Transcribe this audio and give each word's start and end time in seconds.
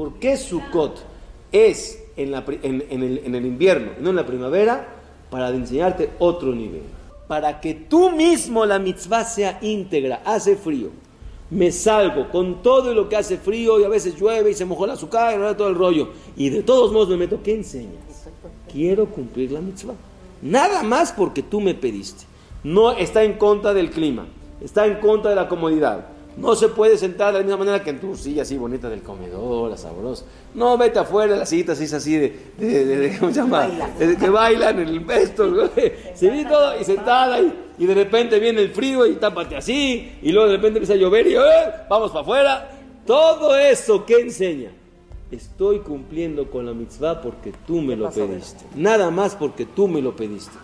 ¿Por 0.00 0.14
qué 0.14 0.38
Sukkot 0.38 0.98
es 1.52 2.02
en, 2.16 2.32
el, 2.32 3.20
en 3.22 3.34
el 3.34 3.44
invierno, 3.44 3.90
no 4.00 4.08
en 4.08 4.16
la 4.16 4.24
primavera? 4.24 4.96
Para 5.28 5.50
enseñarte 5.50 6.08
otro 6.18 6.54
nivel. 6.54 6.84
Para 7.28 7.60
que 7.60 7.74
tú 7.74 8.08
mismo 8.10 8.64
la 8.64 8.78
mitzvah 8.78 9.24
sea 9.24 9.58
íntegra. 9.60 10.22
Hace 10.24 10.56
frío. 10.56 10.88
Me 11.50 11.70
salgo 11.70 12.30
con 12.30 12.62
todo 12.62 12.94
lo 12.94 13.10
que 13.10 13.16
hace 13.16 13.36
frío 13.36 13.78
y 13.78 13.84
a 13.84 13.90
veces 13.90 14.18
llueve 14.18 14.52
y 14.52 14.54
se 14.54 14.64
mojó 14.64 14.86
el 14.86 14.92
azúcar 14.92 15.38
y 15.38 15.54
todo 15.54 15.68
el 15.68 15.74
rollo. 15.74 16.08
Y 16.34 16.48
de 16.48 16.62
todos 16.62 16.90
modos 16.92 17.10
me 17.10 17.18
meto. 17.18 17.42
¿Qué 17.42 17.56
enseñas? 17.56 18.00
Quiero 18.72 19.04
cumplir 19.04 19.52
la 19.52 19.60
mitzvah. 19.60 19.96
Nada 20.40 20.82
más 20.82 21.12
porque 21.12 21.42
tú 21.42 21.60
me 21.60 21.74
pediste. 21.74 22.24
No 22.64 22.92
está 22.92 23.22
en 23.22 23.34
contra 23.34 23.74
del 23.74 23.90
clima. 23.90 24.28
Está 24.62 24.86
en 24.86 24.94
contra 24.94 25.28
de 25.28 25.36
la 25.36 25.46
comodidad. 25.46 26.06
No 26.40 26.56
se 26.56 26.68
puede 26.68 26.96
sentar 26.96 27.34
de 27.34 27.40
la 27.40 27.44
misma 27.44 27.58
manera 27.58 27.84
que 27.84 27.90
en 27.90 28.00
tu 28.00 28.16
silla 28.16 28.42
así 28.42 28.56
bonita 28.56 28.88
del 28.88 29.02
comedor, 29.02 29.70
la 29.70 29.76
sabrosa. 29.76 30.24
No, 30.54 30.78
vete 30.78 30.98
afuera, 30.98 31.36
las 31.36 31.50
sillitas 31.50 31.78
así, 31.78 31.94
así 31.94 32.16
de, 32.16 32.34
de, 32.58 32.84
de, 32.86 33.18
¿cómo 33.18 33.30
se 33.30 33.40
llama? 33.40 33.68
De, 33.98 34.16
que 34.16 34.30
bailan 34.30 34.80
en 34.80 34.88
el 34.88 35.10
esto, 35.10 35.68
se 36.14 36.30
ve 36.30 36.46
todo 36.46 36.80
y 36.80 36.84
sentada 36.84 37.40
y, 37.40 37.52
y, 37.78 37.86
de 37.86 37.94
repente 37.94 38.38
viene 38.38 38.62
el 38.62 38.70
frío 38.70 39.04
y 39.06 39.16
tápate 39.16 39.56
así 39.56 40.18
y 40.22 40.32
luego 40.32 40.48
de 40.48 40.56
repente 40.56 40.78
empieza 40.78 40.94
a 40.94 40.96
llover 40.96 41.26
y 41.26 41.34
¡eh! 41.34 41.40
vamos 41.90 42.10
para 42.10 42.22
afuera. 42.22 42.70
Todo 43.06 43.56
eso, 43.56 44.06
¿qué 44.06 44.20
enseña? 44.20 44.70
Estoy 45.30 45.80
cumpliendo 45.80 46.50
con 46.50 46.64
la 46.64 46.72
mitzvah 46.72 47.20
porque 47.20 47.52
tú 47.66 47.80
me 47.82 47.96
lo 47.96 48.10
pediste. 48.10 48.64
Nada 48.74 49.10
más 49.10 49.36
porque 49.36 49.66
tú 49.66 49.88
me 49.88 50.00
lo 50.00 50.16
pediste. 50.16 50.56